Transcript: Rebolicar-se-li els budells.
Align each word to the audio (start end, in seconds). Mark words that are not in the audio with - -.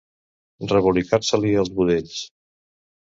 Rebolicar-se-li 0.71 1.53
els 1.65 1.71
budells. 1.81 2.17